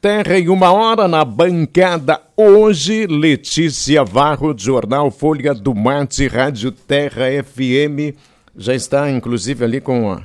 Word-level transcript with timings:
Terra 0.00 0.38
em 0.38 0.48
uma 0.48 0.70
hora 0.70 1.08
na 1.08 1.24
bancada. 1.24 2.22
Hoje, 2.36 3.04
Letícia 3.08 4.04
Varro, 4.04 4.54
Jornal 4.56 5.10
Folha 5.10 5.52
do 5.52 5.74
Mate, 5.74 6.28
Rádio 6.28 6.70
Terra 6.70 7.24
FM. 7.42 8.14
Já 8.56 8.76
está, 8.76 9.10
inclusive, 9.10 9.64
ali 9.64 9.80
com 9.80 10.12
a 10.12 10.24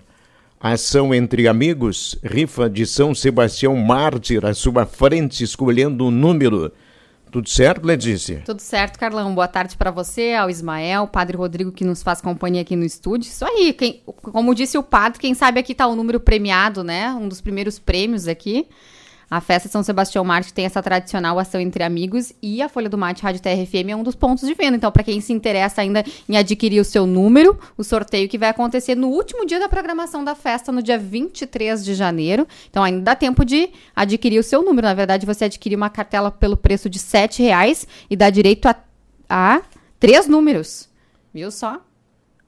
ação 0.61 1.11
entre 1.11 1.47
amigos. 1.47 2.15
Rifa 2.23 2.69
de 2.69 2.85
São 2.85 3.15
Sebastião 3.15 3.75
Mártir 3.75 4.45
à 4.45 4.53
sua 4.53 4.85
frente, 4.85 5.43
escolhendo 5.43 6.03
o 6.03 6.09
um 6.09 6.11
número. 6.11 6.71
Tudo 7.31 7.49
certo, 7.49 7.83
Letícia? 7.83 8.43
Tudo 8.45 8.59
certo, 8.59 8.99
Carlão. 8.99 9.33
Boa 9.33 9.47
tarde 9.47 9.75
para 9.75 9.89
você, 9.89 10.33
ao 10.33 10.51
Ismael, 10.51 11.07
Padre 11.07 11.35
Rodrigo 11.35 11.71
que 11.71 11.83
nos 11.83 12.03
faz 12.03 12.21
companhia 12.21 12.61
aqui 12.61 12.75
no 12.75 12.85
estúdio. 12.85 13.27
Isso 13.27 13.43
aí, 13.43 13.73
quem, 13.73 14.03
como 14.05 14.53
disse 14.53 14.77
o 14.77 14.83
padre, 14.83 15.17
quem 15.17 15.33
sabe 15.33 15.59
aqui 15.59 15.71
está 15.71 15.87
o 15.87 15.95
número 15.95 16.19
premiado, 16.19 16.83
né? 16.83 17.09
Um 17.09 17.27
dos 17.27 17.41
primeiros 17.41 17.79
prêmios 17.79 18.27
aqui. 18.27 18.67
A 19.33 19.41
festa 19.41 19.67
São 19.67 19.81
Sebastião 19.81 20.23
Marte 20.23 20.53
tem 20.53 20.63
essa 20.63 20.79
tradicional 20.79 21.39
ação 21.39 21.59
entre 21.59 21.83
amigos 21.83 22.31
e 22.39 22.61
a 22.61 22.69
Folha 22.69 22.87
do 22.87 22.99
Mate 22.99 23.23
Rádio 23.23 23.41
TRFM 23.41 23.89
é 23.89 23.95
um 23.95 24.03
dos 24.03 24.13
pontos 24.13 24.47
de 24.47 24.53
venda. 24.53 24.77
Então, 24.77 24.91
para 24.91 25.01
quem 25.01 25.19
se 25.21 25.33
interessa 25.33 25.81
ainda 25.81 26.05
em 26.29 26.37
adquirir 26.37 26.79
o 26.79 26.85
seu 26.85 27.07
número, 27.07 27.59
o 27.75 27.83
sorteio 27.83 28.29
que 28.29 28.37
vai 28.37 28.49
acontecer 28.49 28.93
no 28.93 29.07
último 29.07 29.43
dia 29.43 29.59
da 29.59 29.67
programação 29.67 30.23
da 30.23 30.35
festa, 30.35 30.71
no 30.71 30.83
dia 30.83 30.99
23 30.99 31.83
de 31.83 31.95
janeiro. 31.95 32.47
Então, 32.69 32.83
ainda 32.83 33.01
dá 33.01 33.15
tempo 33.15 33.43
de 33.43 33.71
adquirir 33.95 34.37
o 34.37 34.43
seu 34.43 34.61
número. 34.61 34.85
Na 34.85 34.93
verdade, 34.93 35.25
você 35.25 35.45
adquire 35.45 35.75
uma 35.75 35.89
cartela 35.89 36.29
pelo 36.29 36.55
preço 36.55 36.87
de 36.87 36.99
R$ 36.99 37.27
reais 37.39 37.87
e 38.11 38.15
dá 38.15 38.29
direito 38.29 38.67
a, 38.67 38.75
a 39.27 39.63
três 39.99 40.27
números. 40.27 40.87
Viu 41.33 41.49
só? 41.49 41.81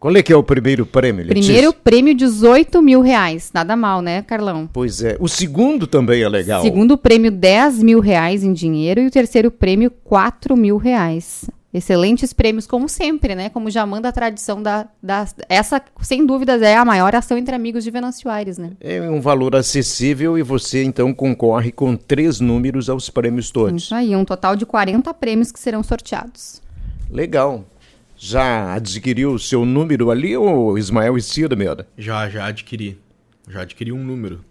Qual 0.05 0.15
é 0.15 0.21
que 0.21 0.31
é 0.31 0.35
o 0.35 0.43
primeiro 0.43 0.85
prêmio, 0.85 1.25
Letícia? 1.25 1.51
Primeiro 1.51 1.73
prêmio, 1.73 2.13
18 2.13 2.79
mil 2.79 3.01
reais. 3.01 3.49
Nada 3.51 3.75
mal, 3.75 4.03
né, 4.03 4.21
Carlão? 4.21 4.69
Pois 4.71 5.03
é. 5.03 5.17
O 5.19 5.27
segundo 5.27 5.87
também 5.87 6.21
é 6.21 6.29
legal. 6.29 6.61
Segundo 6.61 6.95
prêmio, 6.95 7.31
10 7.31 7.81
mil 7.81 7.99
reais 7.99 8.43
em 8.43 8.53
dinheiro. 8.53 9.01
E 9.01 9.07
o 9.07 9.09
terceiro 9.09 9.49
prêmio, 9.49 9.89
4 10.03 10.55
mil 10.55 10.77
reais. 10.77 11.49
Excelentes 11.73 12.33
prêmios, 12.33 12.67
como 12.67 12.87
sempre, 12.87 13.33
né? 13.33 13.49
Como 13.49 13.67
já 13.71 13.83
manda 13.83 14.09
a 14.09 14.11
tradição 14.11 14.61
da, 14.61 14.87
da. 15.01 15.25
Essa, 15.49 15.81
sem 16.01 16.23
dúvidas, 16.23 16.61
é 16.61 16.77
a 16.77 16.85
maior 16.85 17.15
ação 17.15 17.35
entre 17.35 17.55
amigos 17.55 17.83
de 17.83 17.89
Venâncio 17.89 18.29
Aires, 18.29 18.59
né? 18.59 18.73
É 18.79 19.01
um 19.09 19.19
valor 19.19 19.55
acessível 19.55 20.37
e 20.37 20.43
você, 20.43 20.83
então, 20.83 21.11
concorre 21.15 21.71
com 21.71 21.95
três 21.95 22.39
números 22.39 22.91
aos 22.91 23.09
prêmios 23.09 23.49
todos. 23.49 23.85
Isso 23.85 23.95
aí, 23.95 24.15
um 24.15 24.23
total 24.23 24.55
de 24.55 24.67
40 24.67 25.11
prêmios 25.15 25.51
que 25.51 25.59
serão 25.59 25.81
sorteados. 25.81 26.61
Legal. 27.09 27.65
Já 28.25 28.73
adquiriu 28.73 29.33
o 29.33 29.39
seu 29.39 29.63
número 29.63 30.09
ali, 30.09 30.35
ou 30.35 30.79
Ismael 30.79 31.15
Estirmer? 31.15 31.85
Já, 31.95 32.27
já 32.27 32.47
adquiri. 32.47 32.97
Já 33.47 33.61
adquiri 33.61 33.91
um 33.91 34.03
número. 34.03 34.43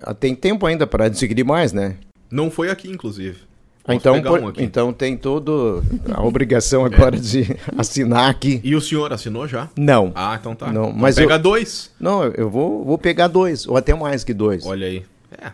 Ah, 0.00 0.14
tem 0.14 0.36
tempo 0.36 0.64
ainda 0.64 0.86
para 0.86 1.06
adquirir 1.06 1.42
mais, 1.44 1.72
né? 1.72 1.96
Não 2.30 2.48
foi 2.48 2.70
aqui, 2.70 2.88
inclusive. 2.88 3.38
Ah, 3.84 3.92
então, 3.92 4.22
por, 4.22 4.40
um 4.40 4.52
então 4.56 4.92
tem 4.92 5.16
toda 5.16 5.82
a 6.14 6.22
obrigação 6.22 6.84
agora 6.84 7.16
é. 7.16 7.18
de 7.18 7.44
assinar 7.76 8.30
aqui. 8.30 8.60
E 8.62 8.76
o 8.76 8.80
senhor 8.80 9.12
assinou 9.12 9.48
já? 9.48 9.68
Não. 9.76 10.12
Ah, 10.14 10.36
então 10.38 10.54
tá. 10.54 10.70
Não, 10.70 10.90
então 10.90 10.96
mas 10.96 11.16
pega 11.16 11.34
eu, 11.34 11.38
dois. 11.40 11.90
Não, 11.98 12.22
eu 12.22 12.48
vou, 12.48 12.84
vou 12.84 12.98
pegar 12.98 13.26
dois, 13.26 13.66
ou 13.66 13.76
até 13.76 13.92
mais 13.96 14.22
que 14.22 14.32
dois. 14.32 14.64
Olha 14.64 14.86
aí. 14.86 15.04
É. 15.32 15.50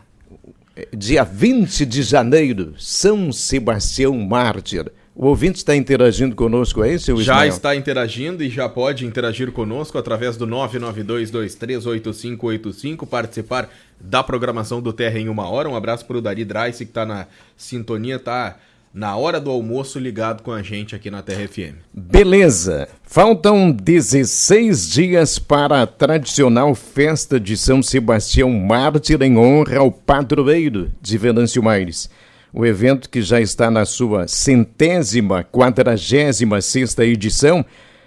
Dia 0.95 1.25
20 1.25 1.87
de 1.87 2.03
janeiro, 2.03 2.75
São 2.77 3.33
Sebastião 3.33 4.15
Mártir. 4.19 4.93
O 5.17 5.27
ouvinte 5.27 5.59
está 5.59 5.77
interagindo 5.77 6.35
conosco 6.35 6.83
aí, 6.83 6.99
seu 6.99 7.17
Já 7.19 7.35
Ismael? 7.35 7.49
está 7.51 7.77
interagindo 7.77 8.43
e 8.43 8.51
já 8.51 8.69
pode 8.69 9.07
interagir 9.07 9.53
conosco 9.53 9.97
através 9.97 10.37
do 10.37 10.45
992238585, 10.49 13.07
participar 13.07 13.69
da 14.01 14.25
programação 14.25 14.83
do 14.83 14.93
Terra 14.93 15.21
em 15.21 15.29
Uma 15.29 15.49
Hora. 15.49 15.69
Um 15.69 15.77
abraço 15.77 16.05
para 16.05 16.19
o 16.19 16.21
Dari 16.21 16.45
Dreice, 16.45 16.85
que 16.85 16.91
está 16.91 17.07
na 17.07 17.29
sintonia, 17.57 18.19
tá 18.19 18.57
na 18.93 19.17
hora 19.17 19.41
do 19.41 19.53
almoço 19.53 20.01
ligado 20.01 20.43
com 20.43 20.51
a 20.51 20.63
gente 20.63 20.97
aqui 20.97 21.13
na 21.13 21.23
Terra 21.23 21.47
FM. 21.47 21.77
Beleza. 21.93 22.89
Faltam 23.05 23.71
16 23.71 24.91
dias 24.91 25.39
para 25.39 25.83
a 25.83 25.87
tradicional 25.87 26.75
festa 26.75 27.39
de 27.39 27.57
São 27.57 27.81
Sebastião 27.83 28.51
Mártir 28.51 29.23
em 29.23 29.39
honra 29.39 29.79
ao 29.79 29.93
padroeiro 29.93 30.91
de 31.01 31.17
Venâncio 31.19 31.63
Maires. 31.63 32.11
O 32.57 32.65
evento, 32.65 33.11
que 33.11 33.21
já 33.21 33.41
está 33.41 33.69
na 33.69 33.85
sua 33.85 34.29
centésima, 34.29 35.43
quadragésima 35.43 36.61
sexta 36.61 37.05
edição, 37.05 37.65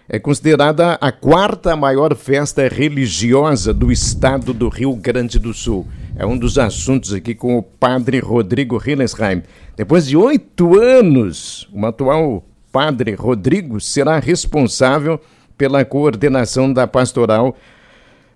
é 0.07 0.17
considerada 0.19 0.93
a 1.01 1.11
quarta 1.11 1.75
maior 1.75 2.15
festa 2.15 2.65
religiosa 2.65 3.73
do 3.73 3.91
estado 3.91 4.53
do 4.53 4.69
Rio 4.69 4.95
Grande 4.95 5.37
do 5.37 5.53
Sul. 5.53 5.85
É 6.15 6.25
um 6.25 6.37
dos 6.37 6.57
assuntos 6.57 7.11
aqui 7.13 7.35
com 7.35 7.57
o 7.57 7.61
padre 7.61 8.19
Rodrigo 8.19 8.81
Hillesheim. 8.81 9.43
Depois 9.75 10.07
de 10.07 10.15
oito 10.15 10.79
anos, 10.79 11.67
o 11.73 11.85
atual 11.85 12.41
padre 12.71 13.15
Rodrigo 13.15 13.81
será 13.81 14.17
responsável 14.17 15.19
pela 15.57 15.83
coordenação 15.83 16.71
da 16.71 16.87
pastoral 16.87 17.53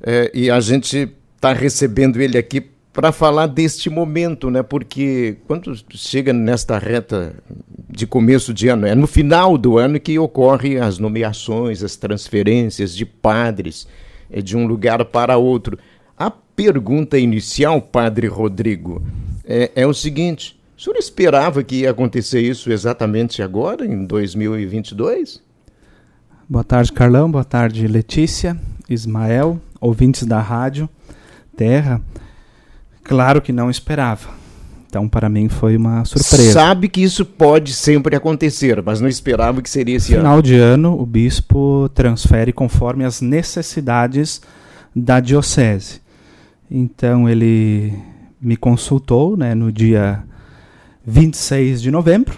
eh, 0.03 0.29
e 0.33 0.51
a 0.51 0.59
gente 0.59 1.09
está 1.37 1.53
recebendo 1.53 2.21
ele 2.21 2.37
aqui 2.37 2.69
para 2.93 3.11
falar 3.11 3.47
deste 3.47 3.89
momento, 3.89 4.49
né? 4.49 4.61
Porque 4.61 5.37
quando 5.47 5.73
chega 5.91 6.33
nesta 6.33 6.77
reta 6.77 7.35
de 7.89 8.05
começo 8.05 8.53
de 8.53 8.67
ano, 8.67 8.85
é 8.85 8.93
no 8.93 9.07
final 9.07 9.57
do 9.57 9.77
ano 9.77 9.99
que 9.99 10.19
ocorrem 10.19 10.77
as 10.77 10.97
nomeações, 10.99 11.83
as 11.83 11.95
transferências 11.95 12.95
de 12.95 13.05
padres 13.05 13.87
é, 14.29 14.41
de 14.41 14.57
um 14.57 14.65
lugar 14.65 15.03
para 15.05 15.37
outro. 15.37 15.77
A 16.17 16.29
pergunta 16.29 17.17
inicial, 17.17 17.81
Padre 17.81 18.27
Rodrigo, 18.27 19.01
é, 19.45 19.71
é 19.75 19.87
o 19.87 19.93
seguinte: 19.93 20.59
o 20.77 20.81
senhor 20.81 20.97
esperava 20.97 21.63
que 21.63 21.77
ia 21.77 21.91
acontecer 21.91 22.41
isso 22.41 22.71
exatamente 22.71 23.41
agora, 23.41 23.85
em 23.85 24.05
2022? 24.05 25.41
Boa 26.49 26.63
tarde, 26.65 26.91
Carlão. 26.91 27.31
Boa 27.31 27.45
tarde, 27.45 27.87
Letícia, 27.87 28.59
Ismael, 28.89 29.61
ouvintes 29.79 30.25
da 30.25 30.41
rádio 30.41 30.89
Terra. 31.55 32.01
Claro 33.03 33.41
que 33.41 33.51
não 33.51 33.69
esperava. 33.69 34.29
Então, 34.87 35.07
para 35.07 35.29
mim, 35.29 35.47
foi 35.47 35.77
uma 35.77 36.03
surpresa. 36.03 36.51
Sabe 36.51 36.89
que 36.89 37.01
isso 37.01 37.23
pode 37.23 37.73
sempre 37.73 38.13
acontecer, 38.13 38.81
mas 38.83 38.99
não 38.99 39.07
esperava 39.07 39.61
que 39.61 39.69
seria 39.69 39.95
esse 39.95 40.13
Final 40.13 40.33
ano. 40.33 40.43
de 40.43 40.55
ano, 40.55 40.99
o 40.99 41.05
bispo 41.05 41.89
transfere 41.93 42.51
conforme 42.51 43.05
as 43.05 43.21
necessidades 43.21 44.41
da 44.93 45.21
diocese. 45.21 46.01
Então, 46.69 47.29
ele 47.29 47.93
me 48.41 48.57
consultou 48.57 49.37
né, 49.37 49.55
no 49.55 49.71
dia 49.71 50.23
26 51.05 51.81
de 51.81 51.89
novembro. 51.89 52.37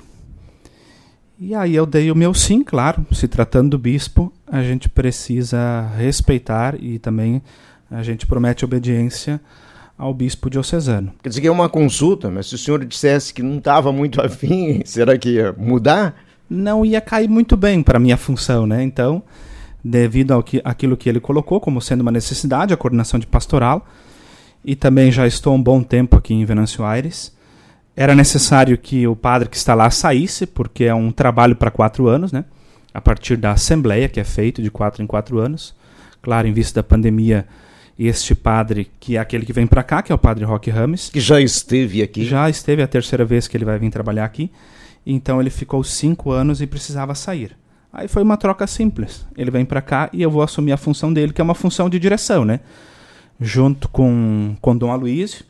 E 1.40 1.56
aí 1.56 1.76
eu 1.76 1.88
dei 1.88 2.12
o 2.12 2.16
meu 2.16 2.36
sim, 2.36 2.64
claro. 2.64 3.06
Se 3.12 3.28
tratando 3.28 3.72
do 3.72 3.80
bispo, 3.80 4.32
a 4.46 4.62
gente 4.62 4.88
precisa 4.88 5.90
respeitar 5.98 6.76
e 6.80 7.00
também 7.00 7.42
a 7.90 8.04
gente 8.04 8.28
promete 8.28 8.64
obediência 8.64 9.42
ao 9.98 10.14
bispo 10.14 10.50
diocesano. 10.50 11.14
Quer 11.22 11.30
dizer 11.30 11.42
que 11.42 11.48
é 11.48 11.52
uma 11.52 11.70
consulta, 11.70 12.30
mas 12.30 12.48
se 12.48 12.56
o 12.56 12.58
senhor 12.58 12.84
dissesse 12.84 13.34
que 13.34 13.44
não 13.44 13.58
estava 13.58 13.92
muito 13.92 14.20
afim, 14.24 14.82
será 14.86 15.18
que 15.18 15.30
ia 15.30 15.54
mudar? 15.58 16.16
Não 16.50 16.86
ia 16.86 17.02
cair 17.02 17.30
muito 17.30 17.56
bem 17.56 17.82
para 17.82 17.98
a 17.98 18.00
minha 18.00 18.18
função, 18.18 18.68
né? 18.68 18.84
Então, 18.84 19.24
devido 19.84 20.32
ao 20.32 20.44
que, 20.44 20.62
aquilo 20.64 20.98
que 20.98 21.10
ele 21.10 21.20
colocou 21.20 21.60
como 21.60 21.82
sendo 21.82 22.02
uma 22.02 22.12
necessidade, 22.12 22.74
a 22.74 22.78
coordenação 22.78 23.20
de 23.20 23.28
pastoral, 23.28 23.88
e 24.64 24.76
também 24.76 25.12
já 25.12 25.28
estou 25.28 25.54
um 25.54 25.62
bom 25.62 25.84
tempo 25.84 26.16
aqui 26.18 26.34
em 26.34 26.46
Venâncio 26.46 26.84
Aires, 26.84 27.34
era 27.96 28.16
necessário 28.16 28.78
que 28.78 29.06
o 29.08 29.16
padre 29.16 29.50
que 29.50 29.58
está 29.58 29.76
lá 29.76 29.90
saísse, 29.90 30.48
porque 30.48 30.86
é 30.86 30.96
um 30.96 31.12
trabalho 31.12 31.56
para 31.56 31.70
quatro 31.70 32.08
anos, 32.08 32.32
né? 32.32 32.46
A 32.94 33.02
partir 33.02 33.38
da 33.38 33.52
assembleia, 33.52 34.10
que 34.10 34.20
é 34.20 34.24
feito 34.24 34.62
de 34.62 34.72
quatro 34.72 35.04
em 35.04 35.08
quatro 35.08 35.40
anos. 35.40 35.76
Claro, 36.22 36.48
em 36.48 36.54
vista 36.54 36.82
da 36.82 36.88
pandemia, 36.88 37.46
este 37.98 38.34
padre, 38.34 38.90
que 39.00 39.18
é 39.18 39.20
aquele 39.20 39.46
que 39.46 39.54
vem 39.54 39.68
para 39.68 39.84
cá, 39.84 40.02
que 40.02 40.12
é 40.12 40.16
o 40.16 40.18
padre 40.18 40.44
Roque 40.46 40.70
Rames. 40.70 41.10
Que 41.10 41.20
já 41.20 41.40
esteve 41.40 42.02
aqui. 42.02 42.26
Já 42.26 42.50
esteve 42.50 42.82
a 42.82 42.88
terceira 42.88 43.24
vez 43.24 43.48
que 43.48 43.56
ele 43.56 43.66
vai 43.66 43.78
vir 43.78 43.92
trabalhar 43.92 44.26
aqui. 44.26 44.52
Então 45.06 45.40
ele 45.40 45.50
ficou 45.50 45.84
cinco 45.84 46.32
anos 46.32 46.62
e 46.62 46.68
precisava 46.68 47.14
sair. 47.14 47.56
Aí 47.92 48.08
foi 48.08 48.24
uma 48.24 48.38
troca 48.38 48.66
simples. 48.66 49.26
Ele 49.38 49.52
vem 49.52 49.66
para 49.66 49.82
cá 49.82 50.10
e 50.12 50.22
eu 50.22 50.32
vou 50.32 50.42
assumir 50.42 50.72
a 50.72 50.78
função 50.78 51.14
dele, 51.14 51.32
que 51.32 51.40
é 51.40 51.44
uma 51.44 51.54
função 51.54 51.90
de 51.90 52.00
direção, 52.00 52.44
né? 52.44 52.62
Junto 53.40 53.88
com, 53.90 54.56
com 54.60 54.76
Dom 54.76 54.92
Aloysio, 54.92 55.46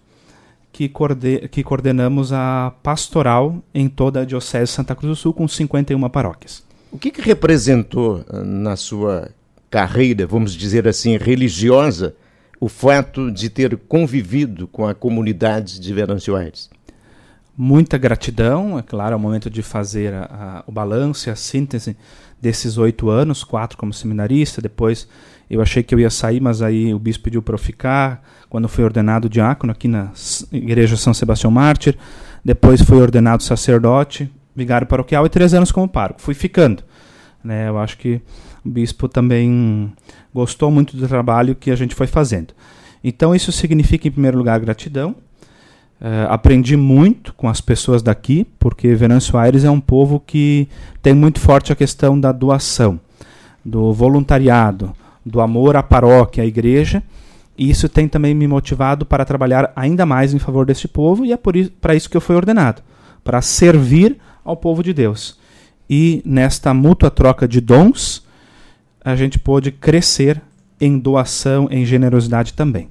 que, 0.71 0.89
coorde, 0.89 1.47
que 1.49 1.63
coordenamos 1.63 2.33
a 2.33 2.73
pastoral 2.83 3.63
em 3.73 3.87
toda 3.87 4.21
a 4.21 4.25
Diocese 4.25 4.71
de 4.71 4.75
Santa 4.75 4.95
Cruz 4.95 5.09
do 5.09 5.15
Sul, 5.15 5.33
com 5.33 5.47
51 5.47 6.09
paróquias. 6.09 6.63
O 6.91 6.97
que, 6.97 7.11
que 7.11 7.21
representou 7.21 8.25
ah, 8.29 8.43
na 8.43 8.75
sua 8.75 9.31
carreira, 9.69 10.27
vamos 10.27 10.53
dizer 10.53 10.87
assim, 10.87 11.17
religiosa, 11.17 12.15
o 12.63 12.69
fato 12.69 13.29
de 13.29 13.49
ter 13.49 13.75
convivido 13.75 14.69
com 14.69 14.87
a 14.87 14.95
comunidade 14.95 15.81
de 15.81 15.93
Venâncio 15.93 16.33
Aires? 16.33 16.69
Muita 17.57 17.97
gratidão, 17.97 18.79
é 18.79 18.81
claro, 18.81 19.11
é 19.11 19.15
o 19.17 19.19
momento 19.19 19.49
de 19.49 19.61
fazer 19.61 20.13
a, 20.13 20.23
a, 20.23 20.63
o 20.65 20.71
balanço 20.71 21.27
e 21.27 21.29
a 21.29 21.35
síntese 21.35 21.97
desses 22.41 22.77
oito 22.77 23.09
anos, 23.09 23.43
quatro 23.43 23.77
como 23.77 23.93
seminarista, 23.93 24.61
depois 24.61 25.09
Eu 25.49 25.61
achei 25.61 25.83
que 25.83 25.93
eu 25.93 25.99
ia 25.99 26.09
sair, 26.09 26.39
mas 26.39 26.61
aí 26.61 26.93
o 26.93 26.99
bispo 26.99 27.25
pediu 27.25 27.41
para 27.41 27.53
eu 27.53 27.59
ficar. 27.59 28.23
Quando 28.49 28.69
fui 28.69 28.85
ordenado 28.85 29.27
diácono 29.27 29.73
aqui 29.73 29.89
na 29.89 30.11
Igreja 30.49 30.95
São 30.95 31.13
Sebastião 31.13 31.51
Mártir, 31.51 31.97
depois 32.45 32.81
fui 32.81 32.97
ordenado 32.97 33.43
sacerdote, 33.43 34.31
vigário 34.55 34.87
paroquial 34.87 35.25
e 35.25 35.29
três 35.29 35.53
anos 35.53 35.69
como 35.69 35.89
pároco. 35.89 36.21
Fui 36.21 36.33
ficando. 36.33 36.81
Né? 37.43 37.67
Eu 37.67 37.77
acho 37.77 37.97
que 37.97 38.21
o 38.63 38.69
bispo 38.69 39.09
também 39.09 39.91
gostou 40.33 40.71
muito 40.71 40.97
do 40.97 41.07
trabalho 41.07 41.55
que 41.55 41.71
a 41.71 41.75
gente 41.75 41.95
foi 41.95 42.07
fazendo. 42.07 42.53
Então 43.03 43.35
isso 43.35 43.51
significa, 43.51 44.07
em 44.07 44.11
primeiro 44.11 44.37
lugar, 44.37 44.59
gratidão. 44.59 45.15
Uh, 46.01 46.27
aprendi 46.27 46.75
muito 46.75 47.33
com 47.33 47.47
as 47.47 47.61
pessoas 47.61 48.01
daqui, 48.01 48.45
porque 48.59 48.93
Venâncio 48.93 49.37
Aires 49.37 49.63
é 49.63 49.71
um 49.71 49.79
povo 49.79 50.19
que 50.19 50.67
tem 51.01 51.13
muito 51.13 51.39
forte 51.39 51.71
a 51.71 51.75
questão 51.75 52.19
da 52.19 52.31
doação, 52.31 52.99
do 53.63 53.93
voluntariado, 53.93 54.93
do 55.25 55.39
amor 55.39 55.75
à 55.77 55.83
paróquia, 55.83 56.43
à 56.43 56.45
igreja. 56.45 57.01
E 57.57 57.69
isso 57.69 57.87
tem 57.87 58.07
também 58.07 58.33
me 58.33 58.47
motivado 58.47 59.05
para 59.05 59.23
trabalhar 59.23 59.71
ainda 59.75 60.05
mais 60.05 60.33
em 60.33 60.39
favor 60.39 60.65
deste 60.65 60.87
povo, 60.87 61.25
e 61.25 61.31
é 61.31 61.37
para 61.79 61.95
isso 61.95 62.09
que 62.09 62.17
eu 62.17 62.21
fui 62.21 62.35
ordenado 62.35 62.81
para 63.23 63.41
servir 63.41 64.17
ao 64.43 64.57
povo 64.57 64.83
de 64.83 64.93
Deus. 64.93 65.37
E 65.89 66.21
nesta 66.25 66.73
mútua 66.73 67.09
troca 67.09 67.47
de 67.47 67.61
dons, 67.61 68.22
a 69.03 69.15
gente 69.15 69.37
pôde 69.37 69.71
crescer 69.71 70.41
em 70.79 70.97
doação, 70.97 71.67
em 71.71 71.85
generosidade 71.85 72.53
também. 72.53 72.89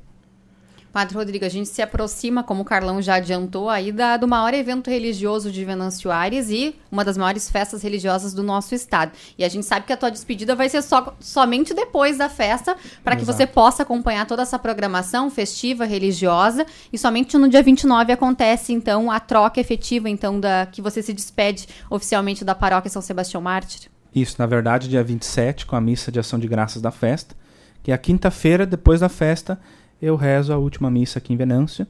Padre 0.93 1.17
Rodrigo, 1.17 1.44
a 1.47 1.49
gente 1.49 1.70
se 1.70 1.81
aproxima, 1.81 2.43
como 2.43 2.61
o 2.61 2.64
Carlão 2.67 3.00
já 3.00 3.14
adiantou, 3.14 3.70
aí 3.70 3.91
da, 3.91 4.19
do 4.19 4.29
maior 4.29 4.53
evento 4.53 4.91
religioso 4.91 5.50
de 5.50 5.64
Venâncio 5.64 6.11
Aires 6.11 6.50
e 6.50 6.76
uma 6.91 7.03
das 7.03 7.17
maiores 7.17 7.49
festas 7.49 7.82
religiosas 7.82 8.35
do 8.35 8.43
nosso 8.43 8.75
estado. 8.75 9.12
E 9.38 9.43
a 9.43 9.49
gente 9.49 9.64
sabe 9.64 9.87
que 9.87 9.93
a 9.93 9.97
tua 9.97 10.11
despedida 10.11 10.55
vai 10.55 10.69
ser 10.69 10.82
só, 10.82 11.17
somente 11.19 11.73
depois 11.73 12.19
da 12.19 12.29
festa, 12.29 12.76
para 13.03 13.17
que 13.17 13.25
você 13.25 13.47
possa 13.47 13.85
acompanhar 13.85 14.26
toda 14.26 14.43
essa 14.43 14.59
programação 14.59 15.31
festiva, 15.31 15.87
religiosa. 15.87 16.67
E 16.93 16.99
somente 16.99 17.38
no 17.38 17.49
dia 17.49 17.62
29 17.62 18.12
acontece, 18.12 18.75
então, 18.75 19.11
a 19.11 19.19
troca 19.19 19.59
efetiva, 19.59 20.11
então, 20.11 20.38
da 20.38 20.67
que 20.70 20.82
você 20.82 21.03
se 21.03 21.14
despede 21.14 21.67
oficialmente 21.88 22.44
da 22.44 22.55
paróquia 22.55 22.91
São 22.91 23.00
Sebastião 23.00 23.41
Mártir. 23.41 23.91
Isso, 24.14 24.37
na 24.38 24.47
verdade, 24.47 24.88
dia 24.88 25.03
27, 25.03 25.67
com 25.67 25.76
a 25.76 25.81
missa 25.81 26.12
de 26.12 26.20
ação 26.20 26.38
de 26.38 26.47
graças 26.47 26.82
da 26.82 26.91
festa, 26.91 27.35
que 27.82 27.91
é 27.91 27.94
a 27.94 27.99
quinta-feira 27.99 28.67
depois 28.67 29.00
da 29.00 29.09
festa 29.09 29.59
eu 30.03 30.17
rezo 30.17 30.53
a 30.53 30.59
última 30.59 30.91
missa 30.91 31.20
aqui 31.20 31.32
em 31.32 31.37
Venâncio 31.37 31.87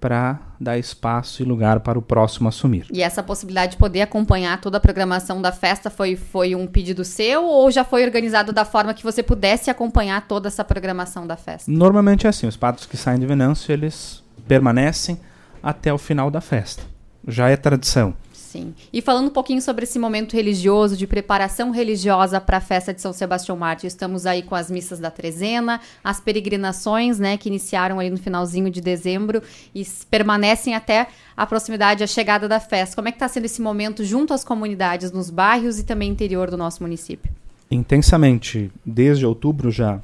para 0.00 0.38
dar 0.60 0.78
espaço 0.78 1.42
e 1.42 1.44
lugar 1.44 1.80
para 1.80 1.98
o 1.98 2.02
próximo 2.02 2.48
assumir. 2.48 2.86
E 2.90 3.02
essa 3.02 3.22
possibilidade 3.22 3.72
de 3.72 3.78
poder 3.78 4.00
acompanhar 4.00 4.60
toda 4.60 4.78
a 4.78 4.80
programação 4.80 5.42
da 5.42 5.52
festa 5.52 5.90
foi, 5.90 6.16
foi 6.16 6.54
um 6.54 6.66
pedido 6.66 7.04
seu 7.04 7.44
ou 7.44 7.70
já 7.70 7.84
foi 7.84 8.04
organizado 8.04 8.52
da 8.52 8.64
forma 8.64 8.94
que 8.94 9.02
você 9.02 9.22
pudesse 9.22 9.70
acompanhar 9.70 10.26
toda 10.26 10.48
essa 10.48 10.64
programação 10.64 11.26
da 11.26 11.36
festa? 11.36 11.70
Normalmente 11.70 12.26
é 12.26 12.30
assim, 12.30 12.46
os 12.46 12.56
padres 12.56 12.86
que 12.86 12.96
saem 12.96 13.18
de 13.18 13.26
Venâncio, 13.26 13.72
eles 13.72 14.22
permanecem 14.46 15.20
até 15.62 15.92
o 15.92 15.98
final 15.98 16.30
da 16.30 16.40
festa. 16.40 16.82
Já 17.26 17.50
é 17.50 17.56
tradição. 17.56 18.14
Sim. 18.48 18.74
E 18.90 19.02
falando 19.02 19.26
um 19.26 19.30
pouquinho 19.30 19.60
sobre 19.60 19.84
esse 19.84 19.98
momento 19.98 20.34
religioso, 20.34 20.96
de 20.96 21.06
preparação 21.06 21.70
religiosa 21.70 22.40
para 22.40 22.56
a 22.56 22.60
festa 22.62 22.94
de 22.94 23.02
São 23.02 23.12
Sebastião 23.12 23.58
Mártir, 23.58 23.86
estamos 23.86 24.24
aí 24.24 24.42
com 24.42 24.54
as 24.54 24.70
missas 24.70 24.98
da 24.98 25.10
trezena, 25.10 25.82
as 26.02 26.18
peregrinações, 26.18 27.18
né, 27.18 27.36
que 27.36 27.50
iniciaram 27.50 28.00
ali 28.00 28.08
no 28.08 28.16
finalzinho 28.16 28.70
de 28.70 28.80
dezembro 28.80 29.42
e 29.74 29.86
permanecem 30.08 30.74
até 30.74 31.08
a 31.36 31.44
proximidade, 31.44 32.02
a 32.02 32.06
chegada 32.06 32.48
da 32.48 32.58
festa. 32.58 32.96
Como 32.96 33.08
é 33.08 33.12
que 33.12 33.16
está 33.16 33.28
sendo 33.28 33.44
esse 33.44 33.60
momento 33.60 34.02
junto 34.02 34.32
às 34.32 34.42
comunidades 34.42 35.12
nos 35.12 35.28
bairros 35.28 35.78
e 35.78 35.84
também 35.84 36.10
interior 36.10 36.50
do 36.50 36.56
nosso 36.56 36.82
município? 36.82 37.30
Intensamente. 37.70 38.72
Desde 38.82 39.26
outubro 39.26 39.70
já 39.70 40.00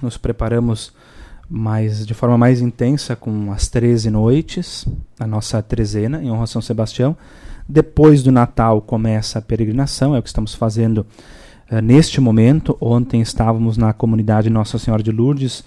nos 0.00 0.16
preparamos 0.16 0.92
mais 1.50 2.06
de 2.06 2.14
forma 2.14 2.38
mais 2.38 2.60
intensa 2.60 3.16
com 3.16 3.52
as 3.52 3.68
13 3.68 4.10
noites, 4.10 4.86
a 5.18 5.26
nossa 5.26 5.62
trezena 5.62 6.22
em 6.22 6.30
honra 6.30 6.44
a 6.44 6.46
São 6.46 6.62
Sebastião. 6.62 7.16
Depois 7.68 8.22
do 8.22 8.30
Natal 8.30 8.80
começa 8.80 9.38
a 9.38 9.42
peregrinação, 9.42 10.14
é 10.14 10.18
o 10.18 10.22
que 10.22 10.28
estamos 10.28 10.54
fazendo 10.54 11.06
uh, 11.70 11.80
neste 11.82 12.20
momento. 12.20 12.76
Ontem 12.80 13.20
estávamos 13.20 13.76
na 13.76 13.92
comunidade 13.92 14.50
Nossa 14.50 14.78
Senhora 14.78 15.02
de 15.02 15.10
Lourdes 15.10 15.64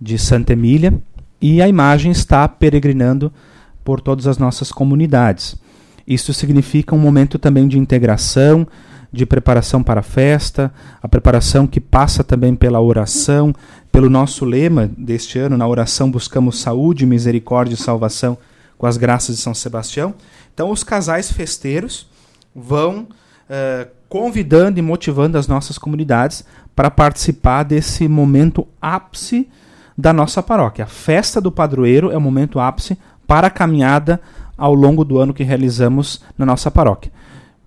de 0.00 0.18
Santa 0.18 0.52
Emília 0.52 1.00
e 1.40 1.62
a 1.62 1.68
imagem 1.68 2.10
está 2.10 2.48
peregrinando 2.48 3.32
por 3.84 4.00
todas 4.00 4.26
as 4.26 4.38
nossas 4.38 4.72
comunidades. 4.72 5.56
Isso 6.06 6.32
significa 6.32 6.94
um 6.94 6.98
momento 6.98 7.38
também 7.38 7.68
de 7.68 7.78
integração, 7.78 8.66
de 9.12 9.24
preparação 9.24 9.82
para 9.82 10.00
a 10.00 10.02
festa, 10.02 10.72
a 11.02 11.08
preparação 11.08 11.66
que 11.66 11.80
passa 11.80 12.22
também 12.22 12.54
pela 12.54 12.80
oração, 12.80 13.54
pelo 13.90 14.10
nosso 14.10 14.44
lema 14.44 14.90
deste 14.98 15.38
ano, 15.38 15.56
na 15.56 15.66
oração 15.66 16.10
buscamos 16.10 16.60
saúde, 16.60 17.06
misericórdia 17.06 17.74
e 17.74 17.78
salvação 17.78 18.36
com 18.76 18.86
as 18.86 18.96
graças 18.96 19.36
de 19.36 19.42
São 19.42 19.54
Sebastião. 19.54 20.14
Então, 20.58 20.72
os 20.72 20.82
casais 20.82 21.30
festeiros 21.30 22.08
vão 22.52 23.06
uh, 23.48 23.88
convidando 24.08 24.80
e 24.80 24.82
motivando 24.82 25.38
as 25.38 25.46
nossas 25.46 25.78
comunidades 25.78 26.44
para 26.74 26.90
participar 26.90 27.62
desse 27.62 28.08
momento 28.08 28.66
ápice 28.82 29.48
da 29.96 30.12
nossa 30.12 30.42
paróquia. 30.42 30.82
A 30.82 30.88
festa 30.88 31.40
do 31.40 31.52
padroeiro 31.52 32.10
é 32.10 32.16
o 32.16 32.20
momento 32.20 32.58
ápice 32.58 32.98
para 33.24 33.46
a 33.46 33.50
caminhada 33.50 34.20
ao 34.56 34.74
longo 34.74 35.04
do 35.04 35.20
ano 35.20 35.32
que 35.32 35.44
realizamos 35.44 36.22
na 36.36 36.44
nossa 36.44 36.72
paróquia. 36.72 37.12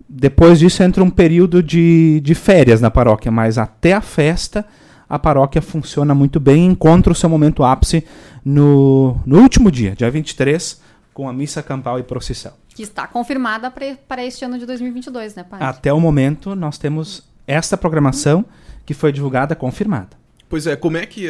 Depois 0.10 0.60
disso 0.60 0.84
entra 0.84 1.02
um 1.02 1.10
período 1.10 1.64
de, 1.64 2.20
de 2.20 2.36
férias 2.36 2.82
na 2.82 2.92
paróquia, 2.92 3.32
mas 3.32 3.58
até 3.58 3.94
a 3.94 4.02
festa 4.02 4.66
a 5.10 5.18
paróquia 5.18 5.62
funciona 5.62 6.14
muito 6.14 6.42
bem 6.42 6.66
e 6.66 6.72
encontra 6.72 7.14
o 7.14 7.16
seu 7.16 7.30
momento 7.30 7.64
ápice 7.64 8.04
no, 8.44 9.16
no 9.26 9.40
último 9.40 9.72
dia, 9.72 9.96
dia 9.96 10.12
23, 10.12 10.91
com 11.14 11.28
a 11.28 11.34
missa 11.34 11.62
campal 11.62 12.00
e 12.00 12.04
procissão. 12.04 12.54
Que 12.70 12.84
está 12.84 13.06
confirmada 13.06 13.72
para 14.08 14.26
este 14.26 14.46
ano 14.46 14.58
de 14.58 14.66
2022, 14.66 15.36
né, 15.36 15.44
pai? 15.44 15.60
Até 15.62 15.92
o 15.92 16.00
momento, 16.00 16.56
nós 16.56 16.78
temos 16.78 17.24
esta 17.46 17.78
programação 17.78 18.46
que 18.86 18.94
foi 18.94 19.12
divulgada, 19.12 19.56
confirmada. 19.56 20.22
Pois 20.52 20.68
é, 20.68 20.76
como 20.76 20.98
é 20.98 21.06
que 21.06 21.30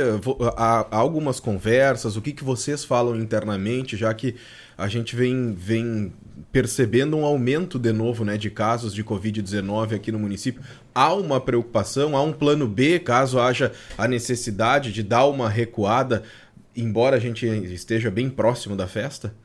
há, 0.58 0.88
há, 0.90 0.98
algumas 0.98 1.40
conversas, 1.40 2.16
o 2.16 2.22
que, 2.22 2.32
que 2.32 2.44
vocês 2.44 2.84
falam 2.84 3.16
internamente, 3.16 3.96
já 3.96 4.12
que 4.16 4.36
a 4.76 4.88
gente 4.88 5.16
vem, 5.16 5.54
vem 5.54 6.12
percebendo 6.52 7.16
um 7.16 7.24
aumento 7.24 7.78
de 7.78 7.94
novo 7.94 8.26
né, 8.26 8.36
de 8.36 8.50
casos 8.50 8.96
de 8.96 9.04
Covid-19 9.04 9.94
aqui 9.94 10.12
no 10.12 10.18
município. 10.18 10.64
Há 10.94 11.14
uma 11.14 11.40
preocupação, 11.40 12.18
há 12.18 12.24
um 12.24 12.34
plano 12.34 12.68
B, 12.68 12.98
caso 12.98 13.40
haja 13.40 13.72
a 13.96 14.08
necessidade 14.08 14.92
de 14.92 15.04
dar 15.04 15.28
uma 15.28 15.48
recuada, 15.48 16.24
embora 16.76 17.18
a 17.18 17.20
gente 17.20 17.46
esteja 17.46 18.10
bem 18.10 18.28
próximo 18.28 18.76
da 18.76 18.88
festa? 18.88 19.36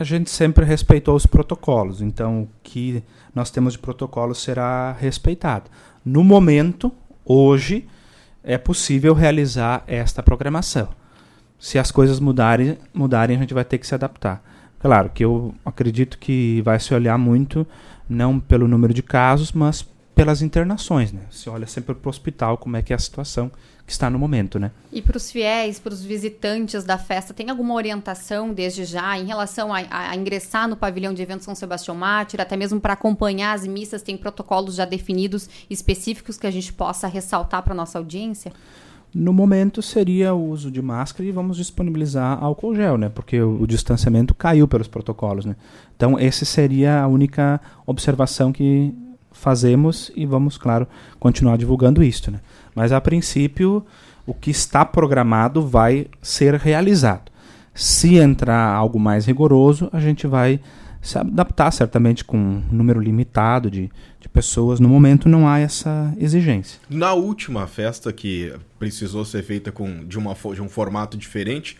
A 0.00 0.04
gente 0.04 0.30
sempre 0.30 0.64
respeitou 0.64 1.14
os 1.14 1.26
protocolos, 1.26 2.00
então 2.00 2.42
o 2.42 2.48
que 2.62 3.02
nós 3.34 3.50
temos 3.50 3.74
de 3.74 3.78
protocolo 3.78 4.34
será 4.34 4.92
respeitado. 4.92 5.70
No 6.02 6.24
momento, 6.24 6.90
hoje, 7.24 7.86
é 8.42 8.56
possível 8.56 9.12
realizar 9.12 9.84
esta 9.86 10.22
programação. 10.22 10.88
Se 11.58 11.78
as 11.78 11.90
coisas 11.90 12.18
mudarem, 12.18 12.78
mudarem, 12.94 13.36
a 13.36 13.40
gente 13.40 13.52
vai 13.52 13.64
ter 13.64 13.76
que 13.76 13.86
se 13.86 13.94
adaptar. 13.94 14.42
Claro 14.78 15.10
que 15.10 15.22
eu 15.22 15.54
acredito 15.62 16.18
que 16.18 16.62
vai 16.62 16.80
se 16.80 16.94
olhar 16.94 17.18
muito, 17.18 17.66
não 18.08 18.40
pelo 18.40 18.66
número 18.66 18.94
de 18.94 19.02
casos, 19.02 19.52
mas 19.52 19.86
pelas 20.20 20.42
internações, 20.42 21.12
né? 21.12 21.22
Se 21.30 21.48
olha 21.48 21.66
sempre 21.66 21.94
para 21.94 22.06
o 22.06 22.10
hospital 22.10 22.58
como 22.58 22.76
é 22.76 22.82
que 22.82 22.92
é 22.92 22.96
a 22.96 22.98
situação 22.98 23.50
que 23.86 23.90
está 23.90 24.10
no 24.10 24.18
momento, 24.18 24.58
né? 24.58 24.70
E 24.92 25.00
para 25.00 25.16
os 25.16 25.30
fiéis, 25.30 25.78
para 25.78 25.94
os 25.94 26.04
visitantes 26.04 26.84
da 26.84 26.98
festa, 26.98 27.32
tem 27.32 27.48
alguma 27.48 27.72
orientação 27.72 28.52
desde 28.52 28.84
já 28.84 29.18
em 29.18 29.24
relação 29.24 29.72
a, 29.72 29.78
a, 29.90 30.10
a, 30.10 30.16
ingressar 30.16 30.68
no 30.68 30.76
pavilhão 30.76 31.14
de 31.14 31.22
eventos 31.22 31.46
São 31.46 31.54
Sebastião 31.54 31.96
Mártir, 31.96 32.38
até 32.38 32.54
mesmo 32.54 32.78
para 32.78 32.92
acompanhar 32.92 33.54
as 33.54 33.66
missas, 33.66 34.02
tem 34.02 34.14
protocolos 34.14 34.74
já 34.74 34.84
definidos 34.84 35.48
específicos 35.70 36.36
que 36.36 36.46
a 36.46 36.50
gente 36.50 36.70
possa 36.70 37.08
ressaltar 37.08 37.62
para 37.62 37.74
nossa 37.74 37.96
audiência? 37.96 38.52
No 39.14 39.32
momento 39.32 39.80
seria 39.80 40.34
o 40.34 40.50
uso 40.50 40.70
de 40.70 40.82
máscara 40.82 41.26
e 41.26 41.32
vamos 41.32 41.56
disponibilizar 41.56 42.44
álcool 42.44 42.74
gel, 42.74 42.98
né? 42.98 43.08
Porque 43.08 43.40
o, 43.40 43.62
o 43.62 43.66
distanciamento 43.66 44.34
caiu 44.34 44.68
pelos 44.68 44.86
protocolos, 44.86 45.46
né? 45.46 45.56
Então, 45.96 46.18
essa 46.18 46.44
seria 46.44 47.00
a 47.00 47.08
única 47.08 47.58
observação 47.86 48.52
que 48.52 48.94
fazemos 49.32 50.10
e 50.14 50.26
vamos, 50.26 50.56
claro, 50.58 50.86
continuar 51.18 51.56
divulgando 51.56 52.02
isto. 52.02 52.30
Né? 52.30 52.40
Mas 52.74 52.92
a 52.92 53.00
princípio, 53.00 53.84
o 54.26 54.34
que 54.34 54.50
está 54.50 54.84
programado 54.84 55.66
vai 55.66 56.06
ser 56.20 56.54
realizado. 56.54 57.30
Se 57.74 58.16
entrar 58.16 58.74
algo 58.74 58.98
mais 58.98 59.26
rigoroso, 59.26 59.88
a 59.92 60.00
gente 60.00 60.26
vai 60.26 60.60
se 61.00 61.18
adaptar 61.18 61.70
certamente 61.70 62.24
com 62.24 62.36
um 62.36 62.62
número 62.70 63.00
limitado 63.00 63.70
de, 63.70 63.90
de 64.20 64.28
pessoas. 64.28 64.80
No 64.80 64.88
momento 64.88 65.28
não 65.28 65.48
há 65.48 65.58
essa 65.58 66.12
exigência. 66.18 66.78
Na 66.90 67.14
última 67.14 67.66
festa 67.66 68.12
que 68.12 68.52
precisou 68.78 69.24
ser 69.24 69.42
feita 69.42 69.72
com, 69.72 70.04
de, 70.06 70.18
uma, 70.18 70.34
de 70.34 70.60
um 70.60 70.68
formato 70.68 71.16
diferente, 71.16 71.78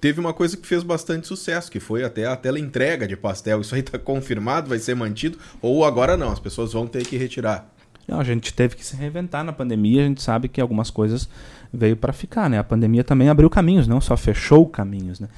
teve 0.00 0.20
uma 0.20 0.32
coisa 0.32 0.56
que 0.56 0.66
fez 0.66 0.82
bastante 0.82 1.26
sucesso, 1.26 1.70
que 1.70 1.80
foi 1.80 2.04
até 2.04 2.26
a 2.26 2.36
tela 2.36 2.58
entrega 2.58 3.06
de 3.06 3.16
pastel. 3.16 3.60
Isso 3.60 3.74
aí 3.74 3.80
está 3.80 3.98
confirmado, 3.98 4.68
vai 4.68 4.78
ser 4.78 4.94
mantido, 4.94 5.38
ou 5.60 5.84
agora 5.84 6.16
não, 6.16 6.30
as 6.30 6.38
pessoas 6.38 6.72
vão 6.72 6.86
ter 6.86 7.06
que 7.06 7.16
retirar. 7.16 7.68
Não, 8.06 8.20
a 8.20 8.24
gente 8.24 8.52
teve 8.52 8.76
que 8.76 8.84
se 8.84 8.94
reinventar 8.96 9.42
na 9.42 9.52
pandemia, 9.52 10.02
a 10.02 10.06
gente 10.06 10.22
sabe 10.22 10.48
que 10.48 10.60
algumas 10.60 10.90
coisas 10.90 11.28
veio 11.72 11.96
para 11.96 12.12
ficar, 12.12 12.48
né? 12.48 12.58
A 12.58 12.64
pandemia 12.64 13.02
também 13.02 13.28
abriu 13.28 13.48
caminhos, 13.48 13.88
não 13.88 14.00
só 14.00 14.16
fechou 14.16 14.66
caminhos, 14.66 15.18
né? 15.18 15.28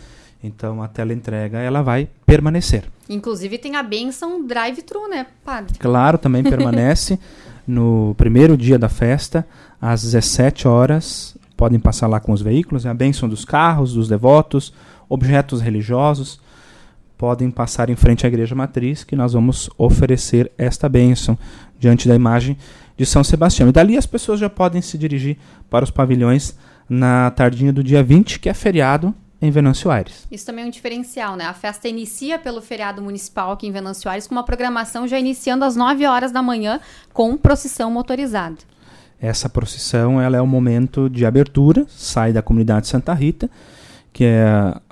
Então 0.43 0.83
a 0.83 0.88
teleentrega 0.88 1.59
ela 1.59 1.83
vai 1.83 2.09
permanecer. 2.26 2.85
Inclusive 3.09 3.59
tem 3.59 3.76
a 3.76 3.83
benção 3.83 4.47
drive-thru, 4.47 5.09
né, 5.09 5.26
padre? 5.45 5.78
Claro, 5.78 6.19
também 6.19 6.43
permanece 6.45 7.19
no 7.66 8.14
primeiro 8.16 8.57
dia 8.57 8.78
da 8.78 8.88
festa, 8.88 9.47
às 9.81 10.02
17 10.02 10.69
horas, 10.69 11.37
podem 11.57 11.79
passar 11.79 12.07
lá 12.07 12.21
com 12.21 12.33
os 12.33 12.43
veículos, 12.43 12.85
é 12.85 12.89
a 12.89 12.95
benção 12.95 13.29
dos 13.29 13.45
carros, 13.45 13.95
dos 13.95 14.09
devotos, 14.09 14.73
objetos 15.09 15.61
religiosos, 15.61 16.41
podem 17.17 17.51
passar 17.51 17.89
em 17.89 17.97
frente 17.97 18.27
à 18.27 18.29
igreja 18.29 18.55
matriz, 18.55 19.03
que 19.03 19.17
nós 19.17 19.33
vamos 19.33 19.71
oferecer 19.79 20.53
esta 20.59 20.89
bênção 20.89 21.39
diante 21.79 22.07
da 22.09 22.15
imagem 22.15 22.57
de 22.97 23.07
São 23.07 23.25
Sebastião. 23.25 23.69
E 23.69 23.73
dali 23.73 23.97
as 23.97 24.07
pessoas 24.07 24.39
já 24.39 24.51
podem 24.51 24.83
se 24.83 24.99
dirigir 24.99 25.39
para 25.71 25.85
os 25.85 25.91
pavilhões 25.91 26.57
na 26.89 27.31
tardinha 27.31 27.73
do 27.73 27.83
dia 27.83 28.03
20, 28.03 28.39
que 28.39 28.49
é 28.49 28.55
feriado 28.55 29.15
em 29.41 29.51
Venâncio 29.51 29.91
Aires. 29.91 30.27
Isso 30.31 30.47
também 30.47 30.65
é 30.65 30.67
um 30.67 30.71
diferencial, 30.71 31.37
né? 31.37 31.45
A 31.45 31.53
festa 31.53 31.89
inicia 31.89 32.39
pelo 32.39 32.63
feriado 32.63 33.03
municipal 33.03 33.53
aqui 33.53 33.67
em 33.67 33.73
Venâncio 33.73 34.11
Aires, 34.11 34.27
com 34.27 34.35
uma 34.35 34.45
programação 34.45 35.07
já 35.07 35.19
iniciando 35.19 35.65
às 35.65 35.77
9 35.77 36.07
horas 36.07 36.33
da 36.33 36.43
manhã, 36.43 36.81
com 37.13 37.37
procissão 37.37 37.91
motorizada. 37.91 38.57
Essa 39.20 39.49
procissão 39.49 40.20
ela 40.20 40.37
é 40.37 40.40
o 40.40 40.46
momento 40.46 41.08
de 41.08 41.25
abertura, 41.25 41.87
sai 41.88 42.32
da 42.32 42.42
comunidade 42.42 42.87
Santa 42.87 43.14
Rita, 43.14 43.50
que 44.12 44.25
é 44.25 44.44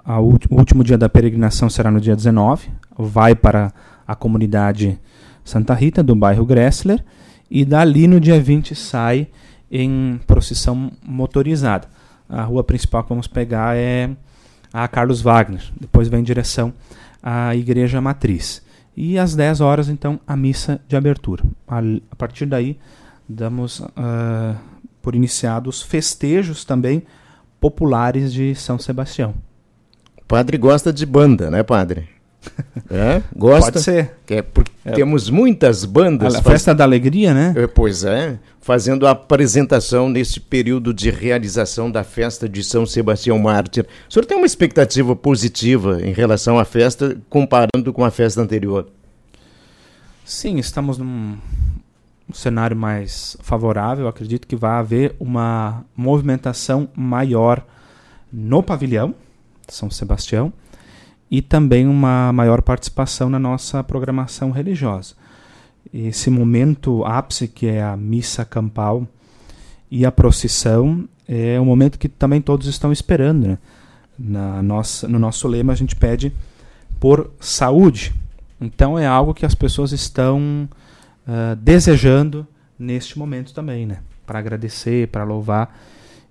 a, 0.04 0.20
o 0.20 0.38
último 0.50 0.82
dia 0.82 0.98
da 0.98 1.08
peregrinação 1.08 1.68
será 1.68 1.90
no 1.90 2.00
dia 2.00 2.16
19, 2.16 2.68
vai 2.96 3.34
para 3.34 3.72
a 4.06 4.14
comunidade 4.14 4.98
Santa 5.44 5.74
Rita, 5.74 6.02
do 6.02 6.14
bairro 6.14 6.44
Gressler, 6.44 7.04
e 7.50 7.64
dali 7.64 8.06
no 8.06 8.18
dia 8.18 8.40
20 8.40 8.74
sai 8.74 9.28
em 9.70 10.20
procissão 10.26 10.90
motorizada. 11.02 11.86
A 12.28 12.42
rua 12.42 12.64
principal 12.64 13.02
que 13.02 13.10
vamos 13.10 13.26
pegar 13.26 13.76
é 13.76 14.10
a 14.72 14.88
Carlos 14.88 15.20
Wagner, 15.20 15.62
depois 15.78 16.08
vem 16.08 16.20
em 16.20 16.24
direção 16.24 16.72
à 17.22 17.54
Igreja 17.54 18.00
Matriz. 18.00 18.62
E 18.96 19.18
às 19.18 19.34
10 19.34 19.60
horas, 19.60 19.88
então, 19.88 20.20
a 20.26 20.36
missa 20.36 20.80
de 20.86 20.96
abertura. 20.96 21.42
A, 21.66 21.80
a 22.10 22.16
partir 22.16 22.46
daí, 22.46 22.78
damos 23.28 23.80
uh, 23.80 24.56
por 25.02 25.14
iniciados 25.14 25.82
festejos 25.82 26.64
também 26.64 27.02
populares 27.60 28.32
de 28.32 28.54
São 28.54 28.78
Sebastião. 28.78 29.34
O 30.18 30.24
padre 30.26 30.56
gosta 30.58 30.92
de 30.92 31.06
banda, 31.06 31.50
né, 31.50 31.62
padre? 31.62 32.08
É? 32.90 33.22
Gosta? 33.34 33.72
Pode 33.72 33.84
ser. 33.84 34.12
É 34.28 34.42
porque 34.42 34.70
é. 34.84 34.92
temos 34.92 35.30
muitas 35.30 35.84
bandas. 35.84 36.34
A 36.34 36.42
festa 36.42 36.70
faz... 36.70 36.76
da 36.76 36.84
alegria, 36.84 37.32
né? 37.32 37.54
É, 37.56 37.66
pois 37.66 38.04
é. 38.04 38.38
Fazendo 38.60 39.06
a 39.06 39.12
apresentação 39.12 40.08
nesse 40.08 40.38
período 40.38 40.92
de 40.92 41.10
realização 41.10 41.90
da 41.90 42.04
festa 42.04 42.48
de 42.48 42.62
São 42.62 42.84
Sebastião 42.84 43.38
Mártir. 43.38 43.86
O 44.08 44.12
senhor 44.12 44.26
tem 44.26 44.36
uma 44.36 44.46
expectativa 44.46 45.16
positiva 45.16 46.00
em 46.02 46.12
relação 46.12 46.58
à 46.58 46.64
festa, 46.64 47.16
comparando 47.30 47.92
com 47.92 48.04
a 48.04 48.10
festa 48.10 48.40
anterior? 48.40 48.86
Sim, 50.24 50.58
estamos 50.58 50.98
num 50.98 51.36
um 52.28 52.32
cenário 52.32 52.76
mais 52.76 53.36
favorável, 53.40 54.08
acredito 54.08 54.46
que 54.46 54.56
vai 54.56 54.78
haver 54.78 55.14
uma 55.20 55.84
movimentação 55.96 56.88
maior 56.94 57.64
no 58.32 58.62
pavilhão 58.62 59.14
São 59.68 59.90
Sebastião 59.90 60.52
e 61.30 61.42
também 61.42 61.86
uma 61.86 62.32
maior 62.32 62.62
participação 62.62 63.28
na 63.28 63.38
nossa 63.38 63.82
programação 63.82 64.50
religiosa. 64.50 65.14
Esse 65.92 66.30
momento 66.30 67.04
ápice, 67.04 67.46
que 67.46 67.66
é 67.66 67.82
a 67.82 67.96
missa 67.96 68.44
campal 68.44 69.06
e 69.90 70.04
a 70.04 70.12
procissão, 70.12 71.08
é 71.28 71.60
um 71.60 71.64
momento 71.64 71.98
que 71.98 72.08
também 72.08 72.40
todos 72.40 72.66
estão 72.66 72.92
esperando. 72.92 73.48
Né? 73.48 73.58
Na 74.18 74.62
nossa, 74.62 75.08
no 75.08 75.18
nosso 75.18 75.46
lema, 75.48 75.72
a 75.72 75.76
gente 75.76 75.96
pede 75.96 76.32
por 76.98 77.30
saúde. 77.38 78.14
Então, 78.60 78.98
é 78.98 79.06
algo 79.06 79.34
que 79.34 79.44
as 79.44 79.54
pessoas 79.54 79.92
estão 79.92 80.68
uh, 81.26 81.56
desejando 81.56 82.46
neste 82.78 83.18
momento 83.18 83.52
também, 83.54 83.86
né? 83.86 83.98
Para 84.26 84.38
agradecer, 84.38 85.08
para 85.08 85.24
louvar. 85.24 85.76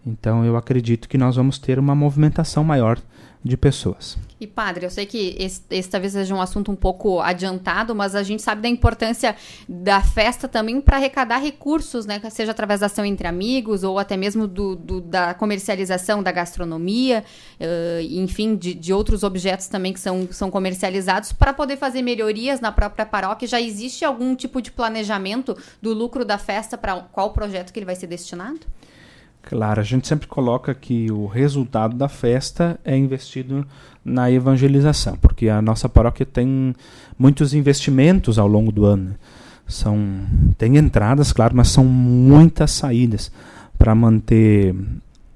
Então 0.05 0.43
eu 0.43 0.57
acredito 0.57 1.07
que 1.07 1.17
nós 1.17 1.35
vamos 1.35 1.57
ter 1.57 1.79
uma 1.79 1.95
movimentação 1.95 2.63
maior 2.63 2.99
de 3.43 3.57
pessoas. 3.57 4.17
E 4.39 4.47
padre, 4.47 4.85
eu 4.85 4.89
sei 4.89 5.05
que 5.05 5.35
esse, 5.37 5.61
esse, 5.69 5.89
talvez 5.89 6.13
seja 6.13 6.33
um 6.33 6.41
assunto 6.41 6.71
um 6.71 6.75
pouco 6.75 7.19
adiantado, 7.19 7.93
mas 7.93 8.15
a 8.15 8.23
gente 8.23 8.41
sabe 8.41 8.61
da 8.61 8.69
importância 8.69 9.35
da 9.67 10.01
festa 10.01 10.47
também 10.47 10.79
para 10.79 10.95
arrecadar 10.95 11.39
recursos, 11.39 12.05
né? 12.05 12.21
Seja 12.29 12.51
através 12.51 12.79
da 12.79 12.85
ação 12.85 13.05
entre 13.05 13.27
amigos 13.27 13.83
ou 13.83 13.99
até 13.99 14.15
mesmo 14.15 14.47
do, 14.47 14.75
do 14.75 15.01
da 15.01 15.33
comercialização 15.33 16.23
da 16.23 16.31
gastronomia, 16.31 17.23
uh, 17.59 18.01
enfim, 18.01 18.55
de, 18.55 18.73
de, 18.73 18.93
outros 18.93 19.23
objetos 19.23 19.67
também 19.67 19.91
que 19.91 19.99
são, 19.99 20.27
são 20.31 20.49
comercializados 20.49 21.33
para 21.33 21.53
poder 21.53 21.77
fazer 21.77 22.01
melhorias 22.01 22.61
na 22.61 22.71
própria 22.71 23.05
paróquia. 23.05 23.47
Já 23.47 23.59
existe 23.59 24.05
algum 24.05 24.35
tipo 24.35 24.61
de 24.61 24.71
planejamento 24.71 25.57
do 25.81 25.93
lucro 25.93 26.23
da 26.23 26.37
festa 26.37 26.77
para 26.77 26.95
qual 27.11 27.31
projeto 27.31 27.73
que 27.73 27.79
ele 27.79 27.85
vai 27.85 27.95
ser 27.95 28.07
destinado? 28.07 28.61
Claro, 29.43 29.81
a 29.81 29.83
gente 29.83 30.07
sempre 30.07 30.25
coloca 30.25 30.73
que 30.73 31.11
o 31.11 31.27
resultado 31.27 31.95
da 31.95 32.07
festa 32.07 32.79
é 32.83 32.97
investido 32.97 33.67
na 34.03 34.31
evangelização, 34.31 35.17
porque 35.17 35.49
a 35.49 35.61
nossa 35.61 35.89
paróquia 35.89 36.25
tem 36.25 36.73
muitos 37.19 37.53
investimentos 37.53 38.39
ao 38.39 38.47
longo 38.47 38.71
do 38.71 38.85
ano. 38.85 39.15
São 39.67 39.97
tem 40.57 40.77
entradas, 40.77 41.33
claro, 41.33 41.55
mas 41.55 41.67
são 41.67 41.83
muitas 41.83 42.71
saídas 42.71 43.31
para 43.77 43.93
manter 43.93 44.73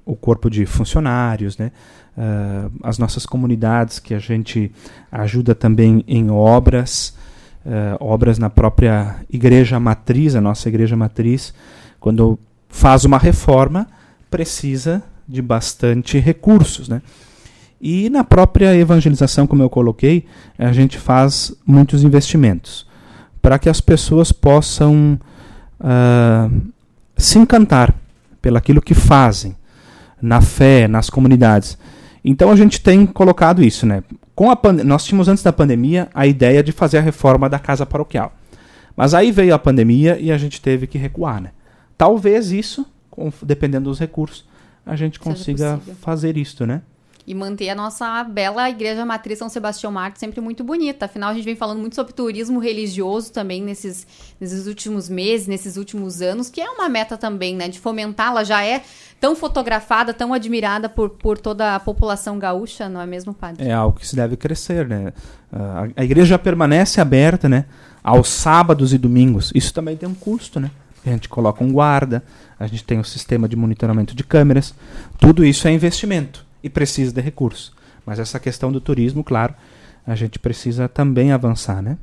o 0.05 0.15
corpo 0.15 0.49
de 0.49 0.65
funcionários, 0.65 1.57
né? 1.57 1.71
Uh, 2.17 2.71
as 2.83 2.97
nossas 2.97 3.25
comunidades 3.25 3.99
que 3.99 4.13
a 4.13 4.19
gente 4.19 4.71
ajuda 5.11 5.53
também 5.53 6.03
em 6.07 6.31
obras, 6.31 7.13
uh, 7.65 7.97
obras 7.99 8.39
na 8.39 8.49
própria 8.49 9.17
igreja 9.29 9.79
matriz, 9.79 10.33
a 10.33 10.41
nossa 10.41 10.67
igreja 10.69 10.95
matriz, 10.95 11.53
quando 11.99 12.39
faz 12.69 13.05
uma 13.05 13.17
reforma, 13.17 13.87
precisa 14.29 15.03
de 15.27 15.41
bastante 15.41 16.17
recursos, 16.19 16.87
né? 16.87 17.01
E 17.79 18.09
na 18.09 18.23
própria 18.23 18.75
evangelização, 18.75 19.45
como 19.45 19.61
eu 19.61 19.69
coloquei, 19.69 20.25
a 20.57 20.71
gente 20.71 20.97
faz 20.97 21.55
muitos 21.65 22.03
investimentos 22.03 22.87
para 23.41 23.59
que 23.59 23.69
as 23.69 23.79
pessoas 23.79 24.31
possam 24.31 25.19
uh, 25.79 26.61
se 27.15 27.37
encantar 27.37 27.93
pelaquilo 28.41 28.81
que 28.81 28.93
fazem 28.93 29.55
na 30.21 30.41
fé, 30.41 30.87
nas 30.87 31.09
comunidades. 31.09 31.77
Então 32.25 32.51
a 32.51 32.55
gente 32.55 32.81
tem 32.81 33.05
colocado 33.05 33.63
isso, 33.63 33.85
né? 33.85 34.03
Com 34.35 34.51
a 34.51 34.57
nós 34.83 35.03
tínhamos 35.05 35.27
antes 35.27 35.43
da 35.43 35.53
pandemia 35.53 36.09
a 36.13 36.25
ideia 36.25 36.63
de 36.63 36.71
fazer 36.71 36.97
a 36.97 37.01
reforma 37.01 37.49
da 37.49 37.59
casa 37.59 37.85
paroquial, 37.85 38.33
mas 38.95 39.13
aí 39.13 39.31
veio 39.31 39.53
a 39.53 39.59
pandemia 39.59 40.17
e 40.19 40.31
a 40.31 40.37
gente 40.37 40.61
teve 40.61 40.87
que 40.87 40.97
recuar, 40.97 41.41
né? 41.41 41.51
Talvez 41.97 42.51
isso 42.51 42.85
dependendo 43.41 43.89
dos 43.89 43.99
recursos, 43.99 44.45
a 44.85 44.95
gente 44.95 45.19
consiga 45.19 45.79
fazer 46.01 46.37
isto, 46.37 46.65
né? 46.65 46.81
E 47.25 47.35
manter 47.35 47.67
a 47.67 47.75
nossa 47.75 48.23
bela 48.23 48.69
igreja 48.69 49.05
matriz 49.05 49.37
São 49.37 49.49
Sebastião 49.49 49.91
Marte 49.91 50.17
sempre 50.17 50.39
muito 50.39 50.63
bonita. 50.63 51.07
Afinal, 51.07 51.31
a 51.31 51.33
gente 51.33 51.43
vem 51.43 51.57
falando 51.57 51.79
muito 51.79 51.93
sobre 51.93 52.13
turismo 52.13 52.57
religioso 52.57 53.33
também 53.33 53.61
nesses, 53.61 54.07
nesses 54.39 54.65
últimos 54.65 55.09
meses, 55.09 55.45
nesses 55.45 55.75
últimos 55.75 56.21
anos, 56.21 56.49
que 56.49 56.61
é 56.61 56.69
uma 56.69 56.87
meta 56.87 57.17
também, 57.17 57.53
né? 57.53 57.67
De 57.67 57.81
fomentá-la. 57.81 58.45
Já 58.45 58.63
é 58.63 58.81
tão 59.19 59.35
fotografada, 59.35 60.13
tão 60.13 60.33
admirada 60.33 60.87
por, 60.87 61.09
por 61.09 61.37
toda 61.37 61.75
a 61.75 61.81
população 61.81 62.39
gaúcha, 62.39 62.87
não 62.87 63.01
é 63.01 63.05
mesmo, 63.05 63.33
padre? 63.33 63.67
É 63.67 63.73
algo 63.73 63.99
que 63.99 64.07
se 64.07 64.15
deve 64.15 64.37
crescer, 64.37 64.87
né? 64.87 65.11
A, 65.51 65.87
a 65.97 66.05
igreja 66.05 66.39
permanece 66.39 67.01
aberta, 67.01 67.49
né? 67.49 67.65
Aos 68.01 68.29
sábados 68.29 68.93
e 68.93 68.97
domingos. 68.97 69.51
Isso 69.53 69.73
também 69.73 69.97
tem 69.97 70.07
um 70.07 70.15
custo, 70.15 70.61
né? 70.61 70.71
A 71.09 71.13
gente 71.13 71.29
coloca 71.29 71.63
um 71.63 71.71
guarda, 71.71 72.23
a 72.59 72.67
gente 72.67 72.83
tem 72.83 72.99
um 72.99 73.03
sistema 73.03 73.47
de 73.47 73.55
monitoramento 73.55 74.15
de 74.15 74.23
câmeras. 74.23 74.73
Tudo 75.19 75.45
isso 75.45 75.67
é 75.67 75.71
investimento 75.71 76.45
e 76.63 76.69
precisa 76.69 77.13
de 77.13 77.21
recursos. 77.21 77.71
Mas 78.05 78.19
essa 78.19 78.39
questão 78.39 78.71
do 78.71 78.81
turismo, 78.81 79.23
claro, 79.23 79.53
a 80.05 80.15
gente 80.15 80.39
precisa 80.39 80.87
também 80.87 81.31
avançar, 81.31 81.81
né? 81.81 81.97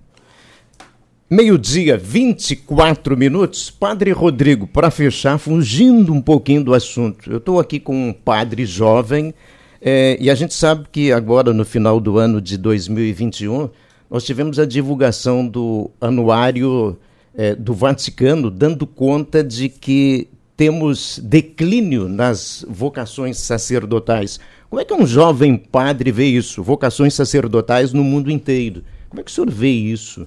Meio-dia, 1.31 1.97
24 1.97 3.17
minutos. 3.17 3.71
Padre 3.71 4.13
Rodrigo, 4.13 4.67
para 4.67 4.91
fechar, 4.91 5.39
fugindo 5.39 6.13
um 6.13 6.21
pouquinho 6.21 6.63
do 6.63 6.75
assunto. 6.75 7.31
Eu 7.31 7.39
estou 7.39 7.59
aqui 7.59 7.81
com 7.81 8.11
um 8.11 8.13
padre 8.13 8.67
jovem 8.67 9.35
é, 9.81 10.17
e 10.19 10.31
a 10.31 10.35
gente 10.35 10.55
sabe 10.55 10.87
que 10.91 11.13
agora, 11.13 11.53
no 11.53 11.65
final 11.65 12.01
do 12.01 12.19
ano 12.19 12.41
de 12.41 12.57
2021, 12.57 13.69
nós 14.11 14.25
tivemos 14.25 14.59
a 14.59 14.65
divulgação 14.65 15.47
do 15.47 15.91
anuário 16.01 16.99
é, 17.37 17.55
do 17.55 17.75
Vaticano, 17.75 18.51
dando 18.51 18.87
conta 18.87 19.43
de 19.43 19.69
que 19.69 20.29
temos 20.57 21.19
declínio 21.23 22.09
nas 22.09 22.65
vocações 22.69 23.39
sacerdotais. 23.39 24.39
Como 24.71 24.81
é 24.81 24.85
que 24.85 24.95
um 24.95 25.07
jovem 25.07 25.57
padre 25.57 26.13
vê 26.13 26.27
isso? 26.27 26.63
Vocações 26.63 27.15
sacerdotais 27.15 27.93
no 27.93 28.05
mundo 28.05 28.31
inteiro. 28.31 28.85
Como 29.09 29.21
é 29.21 29.25
que 29.25 29.31
o 29.31 29.35
senhor 29.35 29.51
vê 29.51 29.71
isso? 29.71 30.27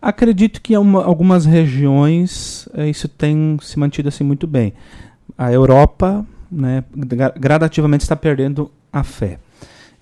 Acredito 0.00 0.60
que 0.60 0.74
em 0.74 0.76
uma, 0.76 1.04
algumas 1.04 1.44
regiões 1.44 2.68
é, 2.74 2.88
isso 2.88 3.08
tem 3.08 3.58
se 3.62 3.78
mantido 3.78 4.08
assim 4.08 4.24
muito 4.24 4.46
bem. 4.46 4.72
A 5.36 5.52
Europa, 5.52 6.24
né, 6.50 6.84
gradativamente 7.38 8.04
está 8.04 8.14
perdendo 8.14 8.70
a 8.92 9.02
fé. 9.02 9.38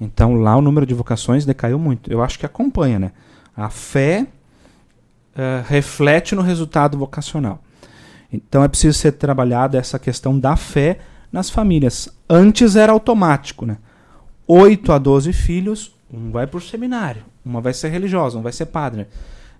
Então 0.00 0.35
lá 0.35 0.57
o 0.57 0.61
número 0.61 0.85
de 0.85 0.95
vocações 0.95 1.45
decaiu 1.45 1.79
muito. 1.79 2.12
Eu 2.12 2.23
acho 2.23 2.38
que 2.38 2.47
acompanha, 2.47 2.99
né? 2.99 3.12
A 3.57 3.71
fé 3.71 4.26
uh, 5.35 5.64
reflete 5.67 6.35
no 6.35 6.43
resultado 6.43 6.99
vocacional. 6.99 7.62
Então 8.33 8.64
é 8.64 8.69
preciso 8.69 8.99
ser 8.99 9.12
trabalhada 9.12 9.79
essa 9.79 9.99
questão 9.99 10.38
da 10.38 10.57
fé 10.57 10.99
nas 11.31 11.50
famílias. 11.50 12.09
Antes 12.29 12.76
era 12.76 12.93
automático, 12.93 13.67
né? 13.67 13.79
8 14.47 14.93
a 14.93 14.99
12 14.99 15.33
filhos, 15.33 15.95
um 16.12 16.31
vai 16.31 16.47
para 16.47 16.59
o 16.59 16.61
seminário, 16.61 17.23
uma 17.45 17.61
vai 17.61 17.73
ser 17.73 17.88
religiosa, 17.88 18.38
um 18.38 18.43
vai 18.43 18.53
ser 18.53 18.67
padre. 18.67 19.07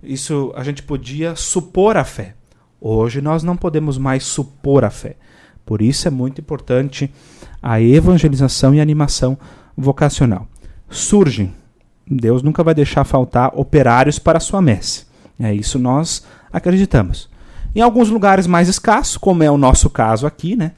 Isso 0.03 0.53
a 0.57 0.63
gente 0.63 0.83
podia 0.83 1.35
supor 1.35 1.97
a 1.97 2.05
fé. 2.05 2.35
Hoje 2.81 3.21
nós 3.21 3.43
não 3.43 3.57
podemos 3.57 3.97
mais 3.97 4.25
supor 4.25 4.85
a 4.85 4.91
fé. 4.91 5.17
Por 5.65 5.81
isso 5.81 6.07
é 6.07 6.11
muito 6.11 6.41
importante 6.41 7.11
a 7.63 7.81
evangelização 7.81 8.75
e 8.75 8.81
animação 8.81 9.39
vocacional. 9.77 10.47
Surgem, 10.91 11.55
Deus 12.07 12.43
nunca 12.43 12.63
vai 12.63 12.75
deixar 12.75 13.05
faltar 13.05 13.53
operários 13.55 14.19
para 14.19 14.37
a 14.37 14.41
sua 14.41 14.61
messe. 14.61 15.07
É 15.39 15.53
isso 15.53 15.79
nós 15.79 16.25
acreditamos. 16.53 17.29
Em 17.75 17.81
alguns 17.81 18.09
lugares 18.09 18.47
mais 18.47 18.69
escassos, 18.69 19.17
como 19.17 19.43
é 19.43 19.51
o 19.51 19.59
nosso 19.59 19.91
caso 19.91 20.27
aqui, 20.27 20.55
né? 20.55 20.73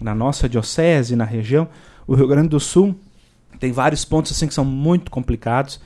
na 0.00 0.14
nossa 0.14 0.48
diocese, 0.48 1.16
na 1.16 1.24
região, 1.24 1.68
o 2.06 2.14
Rio 2.14 2.28
Grande 2.28 2.48
do 2.48 2.60
Sul 2.60 2.94
tem 3.58 3.72
vários 3.72 4.04
pontos 4.04 4.32
assim 4.32 4.46
que 4.46 4.54
são 4.54 4.64
muito 4.64 5.10
complicados, 5.10 5.80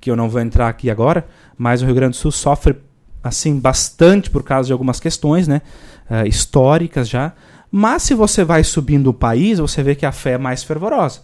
que 0.00 0.10
eu 0.10 0.16
não 0.16 0.28
vou 0.28 0.40
entrar 0.40 0.68
aqui 0.68 0.90
agora, 0.90 1.26
mas 1.56 1.82
o 1.82 1.86
Rio 1.86 1.94
Grande 1.94 2.12
do 2.12 2.16
Sul 2.16 2.30
sofre 2.30 2.76
assim 3.22 3.58
bastante 3.58 4.30
por 4.30 4.44
causa 4.44 4.68
de 4.68 4.72
algumas 4.72 5.00
questões, 5.00 5.48
né, 5.48 5.60
uh, 6.08 6.26
históricas 6.26 7.08
já. 7.08 7.32
Mas 7.70 8.04
se 8.04 8.14
você 8.14 8.44
vai 8.44 8.62
subindo 8.62 9.08
o 9.08 9.14
país, 9.14 9.58
você 9.58 9.82
vê 9.82 9.94
que 9.94 10.06
a 10.06 10.12
fé 10.12 10.32
é 10.32 10.38
mais 10.38 10.62
fervorosa. 10.62 11.22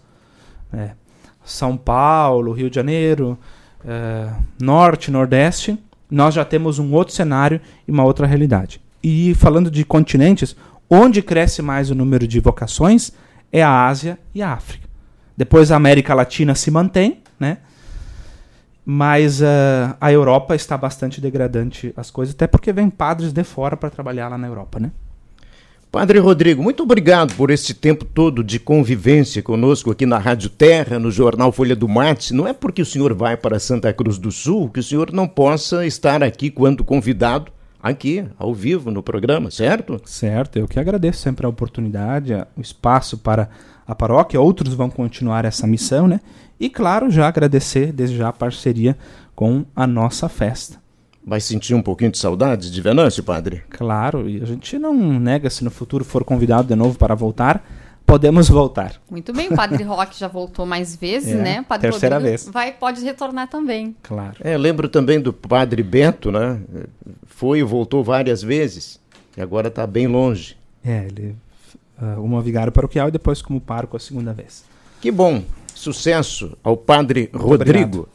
É. 0.72 0.90
São 1.44 1.76
Paulo, 1.76 2.52
Rio 2.52 2.68
de 2.68 2.74
Janeiro, 2.74 3.38
uh, 3.84 4.42
Norte, 4.60 5.10
Nordeste, 5.10 5.78
nós 6.10 6.34
já 6.34 6.44
temos 6.44 6.78
um 6.78 6.92
outro 6.92 7.14
cenário 7.14 7.60
e 7.86 7.90
uma 7.90 8.04
outra 8.04 8.26
realidade. 8.26 8.80
E 9.02 9.34
falando 9.34 9.70
de 9.70 9.84
continentes, 9.84 10.56
onde 10.88 11.22
cresce 11.22 11.62
mais 11.62 11.90
o 11.90 11.94
número 11.94 12.26
de 12.26 12.40
vocações 12.40 13.12
é 13.52 13.62
a 13.62 13.86
Ásia 13.86 14.18
e 14.34 14.42
a 14.42 14.52
África. 14.52 14.88
Depois 15.36 15.70
a 15.70 15.76
América 15.76 16.14
Latina 16.14 16.54
se 16.54 16.70
mantém, 16.70 17.22
né? 17.38 17.58
Mas 18.86 19.40
uh, 19.40 19.96
a 20.00 20.12
Europa 20.12 20.54
está 20.54 20.76
bastante 20.76 21.20
degradante 21.20 21.92
as 21.96 22.10
coisas, 22.10 22.34
até 22.34 22.46
porque 22.46 22.72
vem 22.72 22.90
padres 22.90 23.32
de 23.32 23.42
fora 23.42 23.76
para 23.76 23.90
trabalhar 23.90 24.28
lá 24.28 24.36
na 24.36 24.46
Europa, 24.46 24.78
né? 24.78 24.92
Padre 25.94 26.18
Rodrigo, 26.18 26.60
muito 26.60 26.82
obrigado 26.82 27.36
por 27.36 27.52
esse 27.52 27.72
tempo 27.72 28.04
todo 28.04 28.42
de 28.42 28.58
convivência 28.58 29.40
conosco 29.40 29.92
aqui 29.92 30.04
na 30.04 30.18
Rádio 30.18 30.50
Terra, 30.50 30.98
no 30.98 31.08
Jornal 31.08 31.52
Folha 31.52 31.76
do 31.76 31.88
Mate. 31.88 32.34
Não 32.34 32.48
é 32.48 32.52
porque 32.52 32.82
o 32.82 32.84
senhor 32.84 33.14
vai 33.14 33.36
para 33.36 33.60
Santa 33.60 33.92
Cruz 33.92 34.18
do 34.18 34.32
Sul 34.32 34.68
que 34.68 34.80
o 34.80 34.82
senhor 34.82 35.12
não 35.12 35.28
possa 35.28 35.86
estar 35.86 36.20
aqui 36.24 36.50
quando 36.50 36.82
convidado, 36.82 37.52
aqui, 37.80 38.26
ao 38.36 38.52
vivo, 38.52 38.90
no 38.90 39.04
programa, 39.04 39.52
certo? 39.52 40.00
Certo, 40.04 40.58
eu 40.58 40.66
que 40.66 40.80
agradeço 40.80 41.20
sempre 41.20 41.46
a 41.46 41.48
oportunidade, 41.48 42.34
o 42.56 42.60
espaço 42.60 43.16
para 43.16 43.48
a 43.86 43.94
paróquia. 43.94 44.40
Outros 44.40 44.74
vão 44.74 44.90
continuar 44.90 45.44
essa 45.44 45.64
missão, 45.64 46.08
né? 46.08 46.20
E, 46.58 46.68
claro, 46.68 47.08
já 47.08 47.28
agradecer 47.28 47.92
desde 47.92 48.16
já 48.16 48.30
a 48.30 48.32
parceria 48.32 48.98
com 49.32 49.64
a 49.76 49.86
nossa 49.86 50.28
festa. 50.28 50.83
Vai 51.26 51.40
sentir 51.40 51.74
um 51.74 51.82
pouquinho 51.82 52.10
de 52.10 52.18
saudade 52.18 52.70
de 52.70 52.80
Venâncio, 52.80 53.22
padre? 53.22 53.62
Claro, 53.70 54.28
e 54.28 54.42
a 54.42 54.44
gente 54.44 54.78
não 54.78 54.94
nega 54.94 55.48
se 55.48 55.64
no 55.64 55.70
futuro 55.70 56.04
for 56.04 56.22
convidado 56.22 56.68
de 56.68 56.74
novo 56.74 56.98
para 56.98 57.14
voltar, 57.14 57.64
podemos 58.04 58.48
voltar. 58.48 59.00
Muito 59.10 59.32
bem, 59.32 59.48
o 59.48 59.56
Padre 59.56 59.82
Roque 59.82 60.18
já 60.18 60.28
voltou 60.28 60.66
mais 60.66 60.94
vezes, 60.94 61.32
é, 61.34 61.42
né? 61.42 61.64
Padre 61.66 61.90
terceira 61.90 62.16
Rodrigo 62.16 62.36
vez. 62.38 62.48
Vai, 62.52 62.72
pode 62.72 63.02
retornar 63.02 63.48
também. 63.48 63.96
Claro. 64.02 64.36
É, 64.40 64.56
lembro 64.56 64.88
também 64.88 65.18
do 65.18 65.32
Padre 65.32 65.82
Bento, 65.82 66.30
né? 66.30 66.60
Foi 67.26 67.60
e 67.60 67.62
voltou 67.62 68.04
várias 68.04 68.42
vezes 68.42 69.00
e 69.36 69.40
agora 69.40 69.68
está 69.68 69.86
bem 69.86 70.06
longe. 70.06 70.56
É, 70.84 71.06
ele 71.06 71.34
uh, 72.00 72.20
uma 72.20 72.42
vigário 72.42 72.72
paroquial 72.72 73.08
e 73.08 73.10
depois 73.10 73.40
como 73.40 73.60
parco 73.60 73.96
a 73.96 74.00
segunda 74.00 74.32
vez. 74.32 74.64
Que 75.00 75.10
bom. 75.10 75.42
Sucesso 75.74 76.56
ao 76.62 76.76
Padre 76.76 77.28
Muito 77.32 77.44
Rodrigo. 77.44 77.84
Obrigado. 77.84 78.08